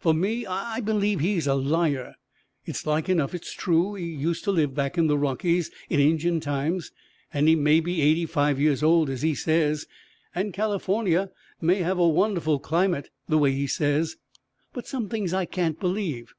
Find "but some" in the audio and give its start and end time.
14.72-15.08